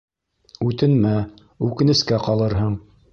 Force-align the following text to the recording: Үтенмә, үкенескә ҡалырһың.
Үтенмә, 0.69 1.13
үкенескә 1.67 2.19
ҡалырһың. 2.29 2.75